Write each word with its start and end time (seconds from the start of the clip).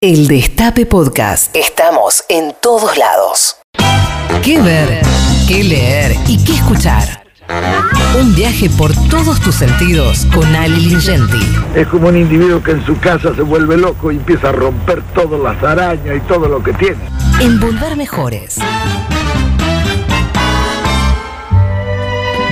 El 0.00 0.28
Destape 0.28 0.86
Podcast. 0.86 1.54
Estamos 1.56 2.22
en 2.28 2.54
todos 2.62 2.96
lados. 2.96 3.56
¿Qué 4.44 4.60
ver? 4.60 5.00
¿Qué 5.48 5.64
leer? 5.64 6.12
¿Y 6.28 6.44
qué 6.44 6.52
escuchar? 6.52 7.24
Un 8.16 8.32
viaje 8.36 8.70
por 8.70 8.92
todos 9.10 9.40
tus 9.40 9.56
sentidos 9.56 10.24
con 10.32 10.54
Ali 10.54 10.82
Lingenti. 10.86 11.40
Es 11.74 11.88
como 11.88 12.06
un 12.06 12.16
individuo 12.16 12.62
que 12.62 12.70
en 12.70 12.86
su 12.86 12.96
casa 13.00 13.34
se 13.34 13.42
vuelve 13.42 13.76
loco 13.76 14.12
y 14.12 14.16
empieza 14.18 14.50
a 14.50 14.52
romper 14.52 15.02
todas 15.16 15.40
las 15.40 15.60
arañas 15.64 16.16
y 16.16 16.20
todo 16.28 16.48
lo 16.48 16.62
que 16.62 16.72
tiene. 16.74 16.98
Envolver 17.40 17.96
mejores. 17.96 18.58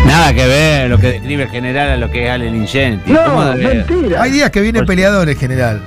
Nada 0.04 0.34
que 0.34 0.46
ver 0.48 0.90
lo 0.90 0.98
que 0.98 1.12
describe 1.12 1.44
el 1.44 1.50
general 1.50 1.90
a 1.90 1.96
lo 1.96 2.10
que 2.10 2.24
es 2.24 2.30
Ale 2.32 2.50
Lingenti. 2.50 3.12
No, 3.12 3.22
¿Cómo 3.24 3.44
debe- 3.44 3.84
mentira. 3.86 4.20
Hay 4.22 4.32
días 4.32 4.50
que 4.50 4.60
viene 4.62 4.82
peleador 4.82 5.28
el 5.28 5.36
general. 5.36 5.80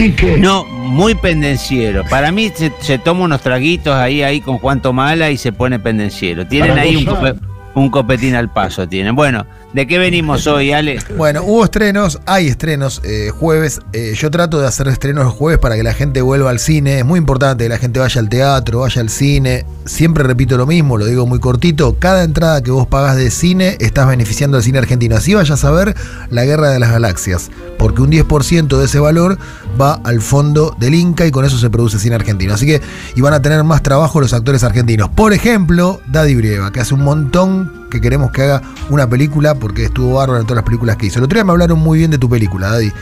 ¿Y 0.00 0.12
qué? 0.12 0.38
No, 0.38 0.64
muy 0.64 1.14
pendenciero. 1.14 2.04
Para 2.08 2.32
mí 2.32 2.50
se, 2.54 2.72
se 2.80 2.98
toma 2.98 3.24
unos 3.24 3.40
traguitos 3.42 3.94
ahí, 3.94 4.22
ahí 4.22 4.40
con 4.40 4.58
Juan 4.58 4.80
Tomala 4.82 5.30
y 5.30 5.36
se 5.36 5.52
pone 5.52 5.78
pendenciero. 5.78 6.46
Tienen 6.46 6.70
Para 6.70 6.82
ahí 6.82 6.96
un, 6.96 7.04
gozar. 7.04 7.34
cope- 7.36 7.40
un 7.74 7.90
copetín 7.90 8.34
al 8.34 8.50
paso, 8.52 8.88
tienen. 8.88 9.14
Bueno, 9.14 9.46
¿de 9.72 9.86
qué 9.86 9.98
venimos 9.98 10.46
hoy, 10.48 10.72
Ale? 10.72 10.98
Bueno, 11.16 11.42
hubo 11.44 11.62
estrenos, 11.64 12.18
hay 12.26 12.48
estrenos 12.48 13.00
eh, 13.04 13.30
jueves. 13.30 13.80
Eh, 13.92 14.14
yo 14.16 14.28
trato 14.30 14.60
de 14.60 14.66
hacer 14.66 14.88
estrenos 14.88 15.24
los 15.24 15.34
jueves 15.34 15.60
para 15.60 15.76
que 15.76 15.82
la 15.84 15.94
gente 15.94 16.20
vuelva 16.20 16.50
al 16.50 16.58
cine. 16.58 16.98
Es 16.98 17.04
muy 17.04 17.18
importante 17.18 17.64
que 17.64 17.68
la 17.68 17.78
gente 17.78 18.00
vaya 18.00 18.20
al 18.20 18.28
teatro, 18.28 18.80
vaya 18.80 19.00
al 19.00 19.08
cine. 19.08 19.64
Siempre 19.84 20.24
repito 20.24 20.56
lo 20.56 20.66
mismo, 20.66 20.98
lo 20.98 21.06
digo 21.06 21.26
muy 21.26 21.38
cortito. 21.38 21.96
Cada 21.98 22.24
entrada 22.24 22.60
que 22.62 22.70
vos 22.72 22.88
pagas 22.88 23.16
de 23.16 23.30
cine 23.30 23.76
estás 23.80 24.08
beneficiando 24.08 24.56
al 24.56 24.62
cine 24.64 24.78
argentino. 24.78 25.14
Así 25.14 25.34
vayas 25.34 25.64
a 25.64 25.70
ver 25.70 25.94
La 26.30 26.44
Guerra 26.44 26.70
de 26.70 26.80
las 26.80 26.90
Galaxias. 26.90 27.50
Porque 27.80 28.02
un 28.02 28.10
10% 28.10 28.76
de 28.76 28.84
ese 28.84 29.00
valor 29.00 29.38
va 29.80 29.94
al 30.04 30.20
fondo 30.20 30.76
del 30.78 30.94
Inca 30.94 31.26
y 31.26 31.30
con 31.30 31.46
eso 31.46 31.56
se 31.56 31.70
produce 31.70 31.98
cine 31.98 32.14
argentino. 32.14 32.52
Así 32.52 32.66
que 32.66 32.82
y 33.16 33.20
van 33.22 33.32
a 33.32 33.40
tener 33.40 33.64
más 33.64 33.82
trabajo 33.82 34.20
los 34.20 34.34
actores 34.34 34.62
argentinos. 34.64 35.08
Por 35.08 35.32
ejemplo, 35.32 35.98
Daddy 36.08 36.34
Brieva, 36.34 36.70
que 36.72 36.80
hace 36.80 36.92
un 36.92 37.02
montón 37.02 37.86
que 37.90 38.02
queremos 38.02 38.32
que 38.32 38.42
haga 38.42 38.60
una 38.90 39.08
película 39.08 39.54
porque 39.54 39.84
estuvo 39.86 40.16
bárbaro 40.16 40.38
en 40.40 40.46
todas 40.46 40.56
las 40.56 40.64
películas 40.66 40.96
que 40.98 41.06
hizo. 41.06 41.18
El 41.20 41.24
otro 41.24 41.36
día 41.36 41.44
me 41.44 41.52
hablaron 41.52 41.78
muy 41.78 41.98
bien 41.98 42.10
de 42.10 42.18
tu 42.18 42.28
película, 42.28 42.68
Daddy. 42.68 42.92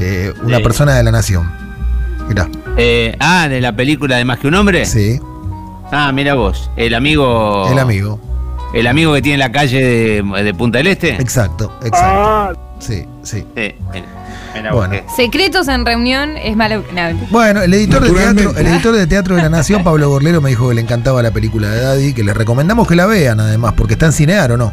Eh, 0.00 0.34
una 0.42 0.56
Sí. 0.56 0.62
persona 0.64 0.94
de 0.96 1.04
la 1.04 1.12
nación. 1.12 1.48
Mirá, 2.28 2.48
Eh, 2.76 3.16
ah, 3.20 3.46
de 3.48 3.60
la 3.60 3.76
película 3.76 4.16
de 4.16 4.24
Más 4.24 4.40
que 4.40 4.48
un 4.48 4.54
hombre. 4.54 4.84
sí, 4.84 5.20
Ah, 5.92 6.10
mira 6.12 6.34
vos, 6.34 6.70
el 6.76 6.94
amigo. 6.94 7.68
el 7.70 7.78
amigo. 7.78 8.18
El 8.74 8.88
amigo 8.88 9.14
que 9.14 9.22
tiene 9.22 9.38
la 9.38 9.52
calle 9.52 9.80
de, 9.80 10.42
de 10.42 10.54
Punta 10.54 10.78
del 10.78 10.88
Este. 10.88 11.14
Exacto, 11.22 11.72
exacto. 11.84 11.96
Ah, 12.04 12.52
Sí, 12.80 13.04
sí. 13.22 13.44
Sí, 13.54 13.74
vos 14.70 14.88
Bueno. 14.88 14.94
Secretos 15.16 15.68
en 15.68 15.86
reunión 15.86 16.36
es 16.36 16.54
malo. 16.56 16.84
no, 16.92 17.02
Bueno, 17.30 17.62
el 17.62 17.72
editor, 17.74 18.02
de 18.02 18.10
teatro, 18.12 18.54
el 18.56 18.66
editor 18.66 18.94
de 18.94 19.06
Teatro 19.06 19.36
de 19.36 19.42
la 19.42 19.48
Nación, 19.48 19.82
Pablo 19.84 20.08
Gorlero, 20.08 20.40
me 20.40 20.50
dijo 20.50 20.68
que 20.68 20.74
le 20.74 20.80
encantaba 20.82 21.22
la 21.22 21.30
película 21.30 21.68
de 21.70 21.80
Daddy, 21.80 22.12
que 22.14 22.24
les 22.24 22.36
recomendamos 22.36 22.86
que 22.86 22.94
la 22.96 23.06
vean 23.06 23.40
además, 23.40 23.74
porque 23.76 23.94
está 23.94 24.06
en 24.06 24.12
Cinear 24.12 24.52
o 24.52 24.56
no. 24.56 24.72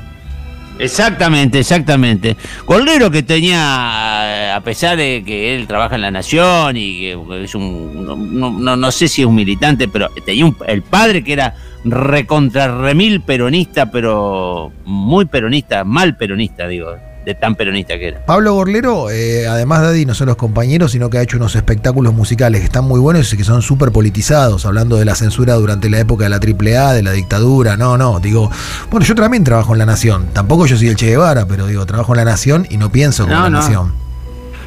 Exactamente, 0.80 1.60
exactamente. 1.60 2.36
Golero 2.66 3.12
que 3.12 3.22
tenía, 3.22 4.56
a 4.56 4.62
pesar 4.62 4.98
de 4.98 5.22
que 5.24 5.56
él 5.56 5.68
trabaja 5.68 5.94
en 5.96 6.02
la 6.02 6.10
Nación 6.12 6.76
y 6.76 7.00
que 7.02 7.44
es 7.44 7.54
un, 7.56 8.04
no, 8.06 8.16
no- 8.16 8.52
no- 8.52 8.76
no 8.76 8.92
sé 8.92 9.08
si 9.08 9.22
es 9.22 9.28
un 9.28 9.36
militante, 9.36 9.88
pero 9.88 10.10
tenía 10.26 10.44
un- 10.46 10.58
el 10.68 10.82
padre 10.82 11.24
que 11.24 11.34
era 11.34 11.54
recontra 11.86 12.68
remil 12.82 13.22
peronista, 13.22 13.92
pero 13.92 14.72
muy 14.86 15.26
peronista, 15.26 15.84
mal 15.84 16.18
peronista, 16.18 16.68
digo, 16.68 16.96
de 17.26 17.36
tan 17.36 17.56
peronista 17.56 17.98
que 17.98 18.10
era. 18.10 18.26
Pablo 18.26 18.54
Gorlero, 18.54 19.10
eh, 19.12 19.48
además 19.48 19.82
Daddy, 19.82 20.06
no 20.06 20.14
solo 20.16 20.32
es 20.32 20.38
compañero, 20.38 20.88
sino 20.88 21.10
que 21.10 21.18
ha 21.18 21.22
hecho 21.22 21.38
unos 21.38 21.56
espectáculos 21.56 22.14
musicales 22.14 22.62
que 22.62 22.66
están 22.66 22.86
muy 22.86 23.00
buenos 23.00 23.32
y 23.32 23.38
que 23.38 23.44
son 23.44 23.62
súper 23.62 23.92
politizados, 23.92 24.66
hablando 24.66 24.98
de 24.98 25.06
la 25.06 25.16
censura 25.16 25.54
durante 25.56 25.90
la 25.90 26.00
época 26.00 26.24
de 26.26 26.30
la 26.32 26.38
AAA, 26.38 26.94
de 26.94 27.04
la 27.04 27.12
dictadura. 27.12 27.78
No, 27.78 27.98
no, 27.98 28.20
digo, 28.20 28.50
bueno, 28.90 29.06
yo 29.06 29.16
también 29.16 29.44
trabajo 29.44 29.74
en 29.74 29.80
La 29.80 29.86
Nación. 29.86 30.28
Tampoco 30.34 30.66
yo 30.66 30.78
soy 30.78 30.88
el 30.88 30.96
Che 30.96 31.08
Guevara, 31.08 31.46
pero 31.46 31.68
digo, 31.68 31.86
trabajo 31.86 32.14
en 32.14 32.18
La 32.18 32.26
Nación 32.26 32.66
y 32.70 32.78
no 32.78 32.92
pienso 32.92 33.24
como 33.24 33.36
No, 33.36 33.44
La 33.44 33.50
no. 33.50 33.58
Nación. 33.60 33.94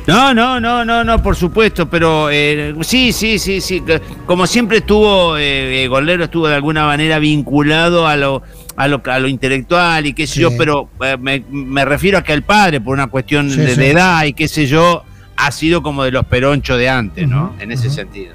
No, 0.07 0.35
no, 0.35 0.61
no, 0.61 0.85
no, 0.85 1.03
no, 1.03 1.23
por 1.23 1.35
supuesto, 1.35 1.89
pero 1.89 2.29
eh, 2.31 2.75
sí, 2.83 3.13
sí, 3.13 3.39
sí, 3.39 3.61
sí. 3.63 3.83
Como 4.27 4.47
siempre 4.47 4.79
estuvo, 4.79 5.39
eh, 5.39 5.85
eh, 5.85 5.89
Golero 5.89 6.25
estuvo 6.25 6.47
de 6.47 6.55
alguna 6.55 6.85
manera 6.85 7.19
vinculado 7.19 8.07
a 8.07 8.15
lo, 8.17 8.43
a 8.77 8.87
lo, 8.87 9.01
a 9.07 9.19
lo 9.19 9.29
intelectual 9.29 10.05
y 10.05 10.13
qué 10.13 10.27
sé 10.27 10.35
Sí. 10.35 10.41
yo, 10.41 10.51
pero 10.59 10.91
eh, 11.03 11.17
me, 11.19 11.43
me 11.51 11.87
refiero 11.87 12.19
a 12.19 12.23
que 12.23 12.35
el 12.35 12.43
padre, 12.43 12.83
por 12.83 12.93
una 12.93 13.07
cuestión 13.07 13.49
Sí, 13.51 13.57
de, 13.57 13.75
sí. 13.75 13.81
de 13.81 13.91
edad 13.93 14.25
y 14.25 14.35
qué 14.35 14.47
sé 14.47 14.67
yo, 14.67 15.05
ha 15.37 15.51
sido 15.51 15.83
como 15.83 16.05
de 16.05 16.11
los 16.11 16.27
peronchos 16.27 16.77
de 16.79 16.89
antes, 16.91 17.27
¿no? 17.27 17.55
En 17.59 17.73
ese 17.73 17.89
sentido. 17.89 18.35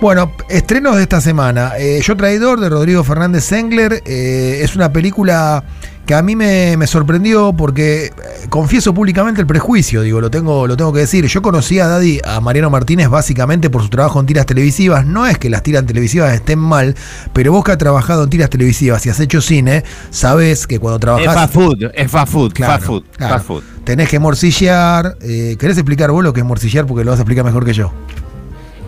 Bueno, 0.00 0.32
estrenos 0.48 0.96
de 0.96 1.02
esta 1.02 1.20
semana. 1.20 1.72
Eh, 1.76 2.00
Yo 2.02 2.16
Traidor 2.16 2.60
de 2.60 2.68
Rodrigo 2.68 3.02
Fernández 3.04 3.44
Sengler 3.44 4.00
eh, 4.06 4.60
es 4.62 4.74
una 4.76 4.92
película 4.92 5.64
que 6.08 6.14
a 6.14 6.22
mí 6.22 6.34
me, 6.34 6.74
me 6.78 6.86
sorprendió 6.86 7.52
porque 7.52 8.06
eh, 8.06 8.12
confieso 8.48 8.94
públicamente 8.94 9.42
el 9.42 9.46
prejuicio, 9.46 10.00
digo, 10.00 10.22
lo 10.22 10.30
tengo, 10.30 10.66
lo 10.66 10.74
tengo 10.74 10.90
que 10.90 11.00
decir. 11.00 11.26
Yo 11.26 11.42
conocí 11.42 11.78
a 11.80 11.86
Daddy, 11.86 12.18
a 12.24 12.40
Mariano 12.40 12.70
Martínez, 12.70 13.10
básicamente 13.10 13.68
por 13.68 13.82
su 13.82 13.90
trabajo 13.90 14.18
en 14.18 14.24
tiras 14.24 14.46
televisivas. 14.46 15.04
No 15.04 15.26
es 15.26 15.36
que 15.36 15.50
las 15.50 15.62
tiras 15.62 15.84
televisivas 15.84 16.32
estén 16.32 16.58
mal, 16.58 16.94
pero 17.34 17.52
vos 17.52 17.62
que 17.62 17.72
has 17.72 17.78
trabajado 17.78 18.24
en 18.24 18.30
tiras 18.30 18.48
televisivas 18.48 19.04
y 19.04 19.10
has 19.10 19.20
hecho 19.20 19.42
cine, 19.42 19.84
sabes 20.08 20.66
que 20.66 20.78
cuando 20.78 20.96
Es 20.96 21.00
trabajás. 21.02 21.34
fast 21.34 21.52
food, 21.54 21.90
es 21.92 22.10
fast 22.10 22.32
food, 22.32 22.52
Claro, 22.54 22.72
fast 22.72 22.86
food, 22.86 23.04
claro. 23.14 23.34
fast 23.34 23.46
food. 23.46 23.62
Tenés 23.84 24.08
que 24.08 24.18
morcillar. 24.18 25.18
eh, 25.20 25.56
¿Querés 25.58 25.76
explicar 25.76 26.10
vos 26.10 26.24
lo 26.24 26.32
que 26.32 26.40
es 26.40 26.46
morcillar? 26.46 26.86
Porque 26.86 27.04
lo 27.04 27.10
vas 27.10 27.20
a 27.20 27.22
explicar 27.22 27.44
mejor 27.44 27.66
que 27.66 27.74
yo. 27.74 27.92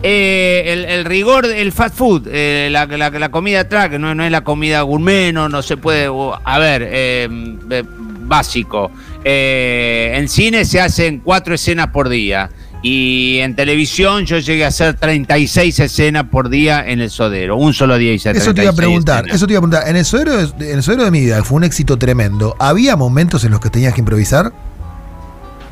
Eh, 0.03 0.63
el, 0.67 0.85
el 0.85 1.05
rigor, 1.05 1.45
el 1.45 1.71
fast 1.71 1.95
food, 1.95 2.27
eh, 2.31 2.69
la, 2.71 2.85
la- 2.87 3.09
la 3.11 3.29
comida 3.29 3.61
atrás, 3.61 3.89
que 3.89 3.99
no, 3.99 4.15
no 4.15 4.23
es 4.23 4.31
la 4.31 4.43
comida 4.43 4.81
gourmet, 4.81 5.31
no, 5.31 5.47
no 5.47 5.61
se 5.61 5.77
puede. 5.77 6.09
A 6.43 6.59
ver, 6.59 6.81
eh, 6.89 7.27
eh, 7.69 7.83
básico. 8.21 8.91
Eh, 9.23 10.13
en 10.15 10.27
cine 10.27 10.65
se 10.65 10.81
hacen 10.81 11.19
cuatro 11.19 11.53
escenas 11.53 11.87
por 11.89 12.09
día. 12.09 12.49
Y 12.83 13.37
en 13.41 13.55
televisión 13.55 14.25
yo 14.25 14.39
llegué 14.39 14.65
a 14.65 14.69
hacer 14.69 14.95
36 14.95 15.79
escenas 15.81 16.23
por 16.31 16.49
día 16.49 16.83
en 16.87 16.99
el 16.99 17.11
sodero. 17.11 17.55
Un 17.55 17.75
solo 17.75 17.95
día 17.99 18.11
hice 18.11 18.31
Eso 18.31 18.55
te 18.55 18.63
iba 18.63 18.71
a 18.71 18.73
36 18.73 18.75
preguntar, 18.75 19.19
escenas. 19.19 19.35
eso 19.35 19.45
te 19.45 19.53
iba 19.53 19.59
a 19.59 19.61
preguntar. 19.61 19.87
En 19.87 19.95
el 19.97 20.05
sodero 20.05 20.35
de, 20.47 20.71
en 20.71 20.77
el 20.77 20.81
sodero 20.83 21.03
de 21.05 21.11
mi 21.11 21.19
vida, 21.19 21.37
que 21.37 21.43
fue 21.43 21.57
un 21.57 21.63
éxito 21.63 21.97
tremendo, 21.99 22.55
¿había 22.57 22.95
momentos 22.95 23.43
en 23.43 23.51
los 23.51 23.59
que 23.59 23.69
tenías 23.69 23.93
que 23.93 23.99
improvisar? 23.99 24.51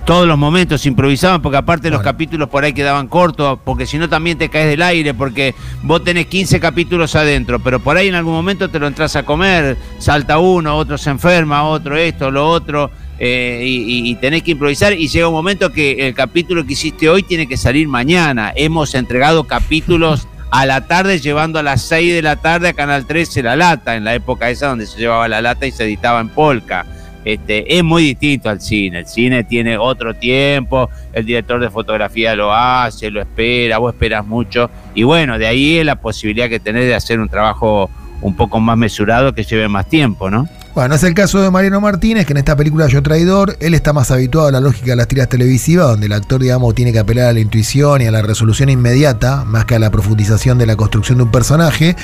Todos 0.09 0.27
los 0.27 0.39
momentos 0.39 0.87
improvisaban, 0.87 1.39
porque 1.39 1.57
aparte 1.57 1.91
los 1.91 2.01
capítulos 2.01 2.49
por 2.49 2.63
ahí 2.63 2.73
quedaban 2.73 3.07
cortos, 3.07 3.59
porque 3.63 3.85
si 3.85 3.99
no 3.99 4.09
también 4.09 4.39
te 4.39 4.49
caes 4.49 4.67
del 4.67 4.81
aire, 4.81 5.13
porque 5.13 5.53
vos 5.83 6.03
tenés 6.03 6.25
15 6.25 6.59
capítulos 6.59 7.15
adentro, 7.15 7.59
pero 7.59 7.79
por 7.79 7.95
ahí 7.95 8.07
en 8.07 8.15
algún 8.15 8.33
momento 8.33 8.69
te 8.69 8.79
lo 8.79 8.87
entras 8.87 9.15
a 9.15 9.21
comer, 9.21 9.77
salta 9.99 10.39
uno, 10.39 10.75
otro 10.77 10.97
se 10.97 11.11
enferma, 11.11 11.63
otro 11.63 11.95
esto, 11.95 12.31
lo 12.31 12.49
otro, 12.49 12.89
eh, 13.19 13.61
y, 13.63 13.83
y- 13.83 14.09
y 14.09 14.15
tenés 14.15 14.41
que 14.41 14.49
improvisar, 14.49 14.93
y 14.93 15.07
llega 15.09 15.27
un 15.27 15.33
momento 15.35 15.71
que 15.71 16.07
el 16.07 16.15
capítulo 16.15 16.65
que 16.65 16.73
hiciste 16.73 17.07
hoy 17.07 17.21
tiene 17.21 17.45
que 17.47 17.55
salir 17.55 17.87
mañana. 17.87 18.51
Hemos 18.55 18.95
entregado 18.95 19.43
capítulos 19.43 20.27
a 20.49 20.65
la 20.65 20.87
tarde, 20.87 21.19
llevando 21.19 21.59
a 21.59 21.61
las 21.61 21.83
6 21.83 22.11
de 22.15 22.23
la 22.23 22.37
tarde 22.37 22.69
a 22.69 22.73
Canal 22.73 23.05
13 23.05 23.43
la 23.43 23.55
lata, 23.55 23.95
en 23.95 24.05
la 24.05 24.15
época 24.15 24.49
esa 24.49 24.69
donde 24.69 24.87
se 24.87 24.97
llevaba 24.97 25.27
la 25.27 25.43
lata 25.43 25.67
y 25.67 25.71
se 25.71 25.83
editaba 25.83 26.19
en 26.19 26.29
polka. 26.29 26.87
Este, 27.25 27.77
es 27.77 27.83
muy 27.83 28.03
distinto 28.03 28.49
al 28.49 28.61
cine. 28.61 28.99
El 28.99 29.07
cine 29.07 29.43
tiene 29.43 29.77
otro 29.77 30.13
tiempo, 30.13 30.89
el 31.13 31.25
director 31.25 31.59
de 31.59 31.69
fotografía 31.69 32.35
lo 32.35 32.53
hace, 32.53 33.11
lo 33.11 33.21
espera, 33.21 33.77
vos 33.77 33.93
esperas 33.93 34.25
mucho. 34.25 34.69
Y 34.93 35.03
bueno, 35.03 35.37
de 35.37 35.47
ahí 35.47 35.77
es 35.77 35.85
la 35.85 35.95
posibilidad 35.95 36.49
que 36.49 36.59
tenés 36.59 36.85
de 36.85 36.95
hacer 36.95 37.19
un 37.19 37.29
trabajo 37.29 37.89
un 38.21 38.35
poco 38.35 38.59
más 38.59 38.77
mesurado 38.77 39.33
que 39.33 39.43
lleve 39.43 39.67
más 39.67 39.87
tiempo, 39.87 40.29
¿no? 40.29 40.47
Bueno, 40.75 40.95
es 40.95 41.03
el 41.03 41.13
caso 41.13 41.41
de 41.41 41.49
Mariano 41.49 41.81
Martínez, 41.81 42.25
que 42.25 42.33
en 42.33 42.37
esta 42.37 42.55
película 42.55 42.87
Yo 42.87 43.01
Traidor, 43.01 43.57
él 43.59 43.73
está 43.73 43.91
más 43.91 44.11
habituado 44.11 44.47
a 44.47 44.51
la 44.51 44.61
lógica 44.61 44.91
de 44.91 44.95
las 44.97 45.07
tiras 45.07 45.27
televisivas, 45.27 45.87
donde 45.87 46.05
el 46.05 46.13
actor, 46.13 46.41
digamos, 46.41 46.75
tiene 46.75 46.93
que 46.93 46.99
apelar 46.99 47.27
a 47.27 47.33
la 47.33 47.39
intuición 47.39 48.01
y 48.01 48.05
a 48.05 48.11
la 48.11 48.21
resolución 48.21 48.69
inmediata, 48.69 49.43
más 49.45 49.65
que 49.65 49.75
a 49.75 49.79
la 49.79 49.89
profundización 49.89 50.57
de 50.57 50.67
la 50.67 50.75
construcción 50.75 51.17
de 51.17 51.23
un 51.23 51.31
personaje. 51.31 51.95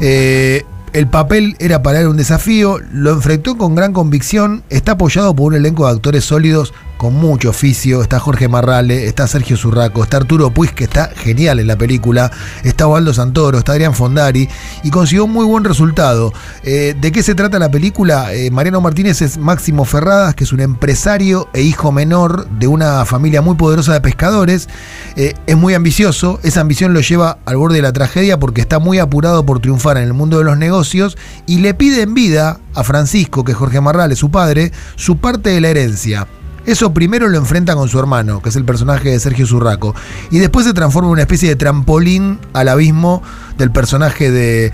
Eh, 0.00 0.64
el 0.92 1.08
papel 1.08 1.56
era 1.58 1.82
para 1.82 2.00
él 2.00 2.08
un 2.08 2.16
desafío, 2.16 2.78
lo 2.92 3.12
enfrentó 3.12 3.56
con 3.56 3.74
gran 3.74 3.92
convicción, 3.92 4.62
está 4.70 4.92
apoyado 4.92 5.34
por 5.34 5.46
un 5.48 5.54
elenco 5.54 5.86
de 5.86 5.92
actores 5.92 6.24
sólidos 6.24 6.72
con 6.98 7.14
mucho 7.14 7.50
oficio. 7.50 8.02
Está 8.02 8.18
Jorge 8.18 8.48
Marrale, 8.48 9.06
está 9.06 9.26
Sergio 9.26 9.56
Zurraco, 9.56 10.02
está 10.02 10.18
Arturo 10.18 10.50
Puig, 10.50 10.74
que 10.74 10.84
está 10.84 11.10
genial 11.16 11.60
en 11.60 11.68
la 11.68 11.78
película, 11.78 12.30
está 12.64 12.86
Osvaldo 12.86 13.14
Santoro, 13.14 13.58
está 13.58 13.72
Adrián 13.72 13.94
Fondari, 13.94 14.46
y 14.82 14.90
consiguió 14.90 15.24
un 15.24 15.32
muy 15.32 15.46
buen 15.46 15.64
resultado. 15.64 16.34
Eh, 16.64 16.94
¿De 17.00 17.12
qué 17.12 17.22
se 17.22 17.34
trata 17.34 17.58
la 17.58 17.70
película? 17.70 18.34
Eh, 18.34 18.50
Mariano 18.50 18.82
Martínez 18.82 19.22
es 19.22 19.38
Máximo 19.38 19.86
Ferradas, 19.86 20.34
que 20.34 20.44
es 20.44 20.52
un 20.52 20.60
empresario 20.60 21.48
e 21.54 21.62
hijo 21.62 21.92
menor 21.92 22.48
de 22.50 22.66
una 22.66 23.04
familia 23.06 23.40
muy 23.40 23.54
poderosa 23.54 23.92
de 23.92 24.00
pescadores. 24.00 24.68
Eh, 25.16 25.34
es 25.46 25.56
muy 25.56 25.74
ambicioso, 25.74 26.40
esa 26.42 26.60
ambición 26.60 26.92
lo 26.92 27.00
lleva 27.00 27.38
al 27.46 27.56
borde 27.56 27.76
de 27.76 27.82
la 27.82 27.92
tragedia 27.92 28.38
porque 28.38 28.60
está 28.60 28.80
muy 28.80 28.98
apurado 28.98 29.46
por 29.46 29.60
triunfar 29.60 29.96
en 29.96 30.02
el 30.02 30.14
mundo 30.14 30.38
de 30.38 30.44
los 30.44 30.58
negocios 30.58 31.16
y 31.46 31.58
le 31.58 31.74
pide 31.74 32.02
en 32.02 32.14
vida 32.14 32.58
a 32.74 32.82
Francisco, 32.82 33.44
que 33.44 33.52
es 33.52 33.58
Jorge 33.58 33.80
Marrale, 33.80 34.16
su 34.16 34.30
padre, 34.30 34.72
su 34.96 35.18
parte 35.18 35.50
de 35.50 35.60
la 35.60 35.68
herencia. 35.68 36.26
Eso 36.68 36.92
primero 36.92 37.30
lo 37.30 37.38
enfrenta 37.38 37.74
con 37.74 37.88
su 37.88 37.98
hermano, 37.98 38.42
que 38.42 38.50
es 38.50 38.56
el 38.56 38.66
personaje 38.66 39.08
de 39.08 39.18
Sergio 39.18 39.46
Zurraco, 39.46 39.94
y 40.30 40.38
después 40.38 40.66
se 40.66 40.74
transforma 40.74 41.08
en 41.08 41.12
una 41.12 41.22
especie 41.22 41.48
de 41.48 41.56
trampolín 41.56 42.38
al 42.52 42.68
abismo 42.68 43.22
del 43.58 43.70
personaje 43.70 44.30
de, 44.30 44.72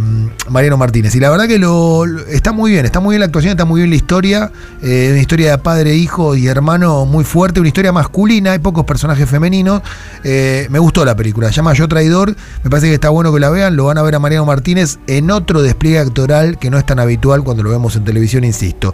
mm, 0.00 0.50
Mariano 0.50 0.76
Martínez. 0.76 1.14
Y 1.14 1.20
la 1.20 1.30
verdad 1.30 1.46
que 1.46 1.58
lo, 1.58 2.04
lo- 2.06 2.26
está 2.26 2.52
muy 2.52 2.70
bien, 2.72 2.84
está 2.84 3.00
muy 3.00 3.14
bien 3.14 3.20
la 3.20 3.26
actuación, 3.26 3.52
está 3.52 3.64
muy 3.64 3.80
bien 3.80 3.90
la 3.90 3.96
historia, 3.96 4.52
eh, 4.82 5.08
una 5.12 5.20
historia 5.20 5.52
de 5.52 5.58
padre, 5.58 5.94
hijo 5.94 6.34
y 6.36 6.46
hermano 6.48 7.04
muy 7.06 7.24
fuerte, 7.24 7.60
una 7.60 7.68
historia 7.68 7.92
masculina, 7.92 8.52
hay 8.52 8.58
pocos 8.58 8.84
personajes 8.84 9.28
femeninos. 9.28 9.82
Eh, 10.24 10.66
me 10.70 10.78
gustó 10.78 11.04
la 11.04 11.14
película, 11.16 11.48
se 11.48 11.54
llama 11.54 11.72
Yo 11.74 11.88
Traidor, 11.88 12.34
me 12.64 12.70
parece 12.70 12.88
que 12.88 12.94
está 12.94 13.08
bueno 13.10 13.32
que 13.32 13.40
la 13.40 13.50
vean, 13.50 13.76
lo 13.76 13.84
van 13.86 13.98
a 13.98 14.02
ver 14.02 14.14
a 14.14 14.18
Mariano 14.18 14.44
Martínez 14.44 14.98
en 15.06 15.30
otro 15.30 15.62
despliegue 15.62 15.98
actoral 15.98 16.58
que 16.58 16.70
no 16.70 16.78
es 16.78 16.86
tan 16.86 16.98
habitual 16.98 17.44
cuando 17.44 17.62
lo 17.62 17.70
vemos 17.70 17.96
en 17.96 18.04
televisión, 18.04 18.44
insisto. 18.44 18.92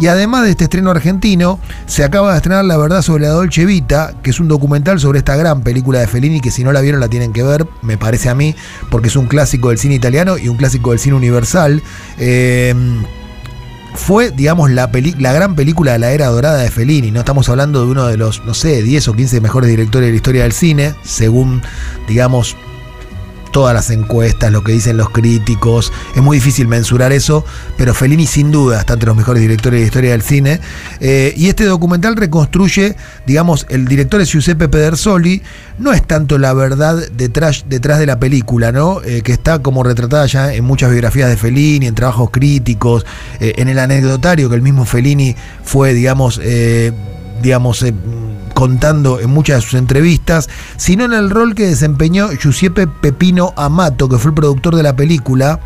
Y 0.00 0.08
además 0.08 0.44
de 0.44 0.50
este 0.50 0.64
estreno 0.64 0.90
argentino, 0.90 1.60
se 1.86 2.04
acaba 2.04 2.32
de 2.32 2.36
estrenar 2.38 2.64
La 2.64 2.76
Verdad 2.76 3.02
sobre 3.02 3.24
la 3.24 3.30
Dolce 3.30 3.64
Vita, 3.64 4.14
que 4.22 4.30
es 4.30 4.40
un 4.40 4.48
documental 4.48 4.98
sobre 5.00 5.18
esta 5.18 5.36
gran 5.36 5.62
película 5.62 6.00
de 6.00 6.06
Fellini, 6.08 6.40
que 6.40 6.50
si 6.50 6.64
no 6.64 6.72
la 6.72 6.80
vieron 6.80 7.00
la 7.00 7.08
tienen 7.08 7.32
que 7.32 7.42
ver, 7.42 7.66
me 7.82 7.96
parece 7.96 8.07
a 8.30 8.34
mí, 8.34 8.54
porque 8.90 9.08
es 9.08 9.16
un 9.16 9.26
clásico 9.26 9.68
del 9.68 9.78
cine 9.78 9.94
italiano 9.94 10.38
y 10.38 10.48
un 10.48 10.56
clásico 10.56 10.90
del 10.90 10.98
cine 10.98 11.14
universal. 11.16 11.82
Eh, 12.18 12.74
fue, 13.94 14.30
digamos, 14.30 14.70
la, 14.70 14.90
peli- 14.92 15.16
la 15.18 15.32
gran 15.32 15.54
película 15.56 15.92
de 15.92 15.98
la 15.98 16.12
era 16.12 16.26
dorada 16.28 16.58
de 16.58 16.70
Fellini. 16.70 17.10
No 17.10 17.20
estamos 17.20 17.48
hablando 17.48 17.84
de 17.84 17.90
uno 17.90 18.06
de 18.06 18.16
los, 18.16 18.44
no 18.44 18.54
sé, 18.54 18.82
10 18.82 19.08
o 19.08 19.14
15 19.14 19.40
mejores 19.40 19.68
directores 19.70 20.06
de 20.06 20.12
la 20.12 20.16
historia 20.16 20.42
del 20.44 20.52
cine, 20.52 20.94
según, 21.02 21.62
digamos, 22.06 22.56
todas 23.52 23.74
las 23.74 23.90
encuestas, 23.90 24.52
lo 24.52 24.62
que 24.62 24.72
dicen 24.72 24.96
los 24.96 25.10
críticos. 25.10 25.92
Es 26.14 26.22
muy 26.22 26.38
difícil 26.38 26.68
mensurar 26.68 27.12
eso, 27.12 27.44
pero 27.76 27.94
Fellini 27.94 28.26
sin 28.26 28.50
duda 28.50 28.80
está 28.80 28.94
entre 28.94 29.08
los 29.08 29.16
mejores 29.16 29.42
directores 29.42 29.78
de 29.78 29.80
la 29.80 29.86
historia 29.86 30.10
del 30.12 30.22
cine. 30.22 30.60
Eh, 31.00 31.34
y 31.36 31.48
este 31.48 31.64
documental 31.64 32.16
reconstruye, 32.16 32.96
digamos, 33.26 33.66
el 33.68 33.86
director 33.86 34.20
es 34.20 34.30
Giuseppe 34.30 34.68
Pedersoli. 34.68 35.42
No 35.78 35.92
es 35.92 36.06
tanto 36.06 36.38
la 36.38 36.52
verdad 36.52 36.96
detrás, 37.12 37.64
detrás 37.68 37.98
de 37.98 38.06
la 38.06 38.18
película, 38.18 38.72
¿no? 38.72 39.02
Eh, 39.02 39.22
que 39.22 39.32
está 39.32 39.60
como 39.60 39.82
retratada 39.82 40.26
ya 40.26 40.52
en 40.52 40.64
muchas 40.64 40.90
biografías 40.90 41.28
de 41.28 41.36
Fellini, 41.36 41.86
en 41.86 41.94
trabajos 41.94 42.30
críticos, 42.30 43.06
eh, 43.40 43.54
en 43.56 43.68
el 43.68 43.78
anecdotario 43.78 44.48
que 44.48 44.56
el 44.56 44.62
mismo 44.62 44.84
Fellini 44.84 45.34
fue, 45.62 45.94
digamos, 45.94 46.40
digamos, 47.42 47.84
contando 48.58 49.20
en 49.20 49.30
muchas 49.30 49.58
de 49.58 49.62
sus 49.62 49.74
entrevistas, 49.74 50.48
sino 50.76 51.04
en 51.04 51.12
el 51.12 51.30
rol 51.30 51.54
que 51.54 51.68
desempeñó 51.68 52.28
Giuseppe 52.32 52.88
Pepino 52.88 53.54
Amato, 53.56 54.08
que 54.08 54.18
fue 54.18 54.32
el 54.32 54.34
productor 54.34 54.74
de 54.74 54.82
la 54.82 54.96
película. 54.96 55.60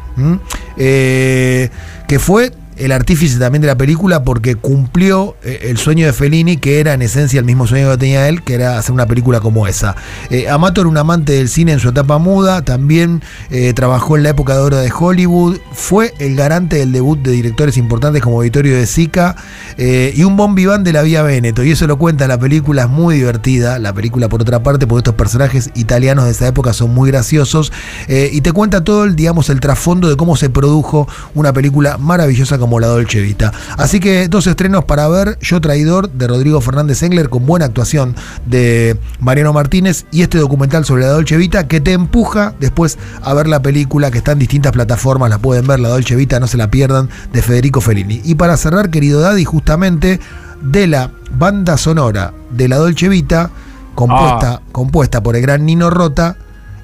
Eh, 0.77 1.71
que 2.07 2.19
fue 2.19 2.53
el 2.83 2.91
artífice 2.91 3.39
también 3.39 3.63
de 3.63 3.69
la 3.69 3.77
película 3.77 4.25
porque 4.25 4.57
cumplió 4.57 5.37
eh, 5.45 5.69
el 5.71 5.79
sueño 5.79 6.05
de 6.05 6.13
Fellini, 6.13 6.57
que 6.57 6.81
era 6.81 6.95
en 6.95 7.03
esencia 7.03 7.39
el 7.39 7.45
mismo 7.45 7.69
sueño 7.69 7.89
que 7.93 7.97
tenía 7.97 8.29
él, 8.29 8.43
que 8.43 8.55
era 8.55 8.77
hacer 8.77 8.93
una 8.93 9.07
película 9.07 9.39
como 9.39 9.69
esa. 9.69 9.95
Eh, 10.31 10.49
Amato 10.49 10.81
era 10.81 10.91
un 10.91 10.97
amante 10.97 11.33
del 11.35 11.49
cine 11.49 11.73
en 11.73 11.79
su 11.79 11.91
etapa 11.91 12.19
muda, 12.19 12.63
también 12.63 13.23
eh, 13.51 13.73
trabajó 13.73 14.17
en 14.17 14.25
la 14.25 14.31
época 14.31 14.55
de 14.55 14.61
oro 14.61 14.77
de 14.79 14.93
Hollywood, 14.93 15.59
fue 15.73 16.13
el 16.19 16.35
garante 16.35 16.77
del 16.77 16.91
debut 16.91 17.21
de 17.21 17.31
directores 17.31 17.77
importantes 17.77 18.21
como 18.21 18.41
Vittorio 18.41 18.77
de 18.77 18.87
Sica 18.87 19.37
y 19.79 20.23
un 20.25 20.37
bon 20.37 20.55
vivant 20.55 20.85
de 20.85 20.93
la 20.93 21.03
Vía 21.03 21.23
Veneto. 21.23 21.63
Y 21.63 21.71
eso 21.71 21.87
lo 21.87 21.99
cuenta 21.99 22.27
la 22.27 22.39
película, 22.39 22.83
es 22.83 22.89
muy 22.89 23.17
divertida. 23.17 23.79
La 23.79 23.93
película, 23.93 24.29
por 24.29 24.43
otra 24.43 24.63
parte, 24.63 24.87
porque 24.87 25.01
estos 25.01 25.15
personajes 25.15 25.71
italianos 25.75 26.25
de 26.25 26.33
esa 26.33 26.47
época 26.49 26.73
son 26.73 26.93
muy 26.93 27.11
graciosos. 27.11 27.73
y 28.09 28.41
te 28.41 28.53
cuenta 28.53 28.85
todo 28.85 29.05
el, 29.05 29.17
digamos, 29.17 29.51
el 29.51 29.61
trasfondo 29.61 30.09
de 30.09 30.17
cómo 30.17 30.37
se 30.37 30.51
produjo 30.51 31.09
una 31.35 31.53
película 31.53 31.99
maravillosa 31.99 32.59
como 32.59 32.72
La 32.81 32.89
Dolce 32.89 33.21
Vita. 33.21 33.53
Así 33.77 34.01
que 34.01 34.29
dos 34.29 34.47
estrenos 34.47 34.85
para 34.85 35.09
ver: 35.09 35.39
Yo 35.41 35.61
Traidor 35.61 36.11
de 36.11 36.27
Rodrigo 36.27 36.61
Fernández 36.61 37.03
Engler, 37.03 37.29
con 37.29 37.47
buena 37.47 37.67
actuación 37.67 38.15
de 38.47 38.97
Mariano 39.21 39.53
Martínez, 39.53 40.07
y 40.11 40.23
este 40.23 40.39
documental 40.39 40.85
sobre 40.85 41.03
La 41.03 41.11
Dolce 41.11 41.37
Vita 41.37 41.69
que 41.69 41.81
te 41.81 41.93
empuja 41.93 42.55
después 42.61 42.99
a 43.23 43.35
ver 43.35 43.49
la 43.49 43.63
película 43.63 44.11
que 44.11 44.19
está 44.19 44.33
en 44.33 44.39
distintas 44.39 44.73
plataformas. 44.73 45.31
La 45.31 45.39
pueden 45.39 45.67
ver, 45.67 45.81
La 45.81 45.89
Dolce 45.89 46.17
Vita, 46.17 46.41
no 46.41 46.47
se 46.47 46.57
la 46.57 46.71
pierdan, 46.71 47.09
de 47.33 47.43
Federico 47.43 47.81
Fellini. 47.81 48.21
Y 48.25 48.35
para 48.35 48.57
cerrar, 48.57 48.91
querido 48.91 49.21
Daddy, 49.21 49.45
justamente 49.45 50.21
de 50.63 50.87
la 50.87 51.11
banda 51.37 51.77
sonora 51.77 52.33
de 52.51 52.69
La 52.69 52.77
Dolce 52.77 53.09
Vita, 53.09 53.51
compuesta, 53.95 54.63
compuesta 54.71 55.23
por 55.23 55.37
el 55.37 55.43
gran 55.43 55.67
Nino 55.67 55.91
Rota, 55.91 56.37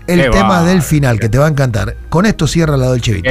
el 0.07 0.23
Qué 0.23 0.31
tema 0.31 0.63
del 0.63 0.83
final, 0.83 1.21
que 1.21 1.29
te 1.29 1.39
va 1.39 1.47
a 1.47 1.51
encantar. 1.51 1.97
Con 2.09 2.27
esto 2.27 2.47
cierra 2.47 2.77
La 2.77 2.87
Dolce 2.87 3.13
Vita. 3.13 3.31